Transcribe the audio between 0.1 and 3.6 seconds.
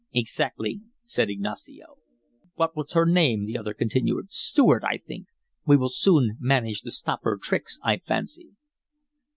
"Exactly," said Ignacio. "What was her name?" the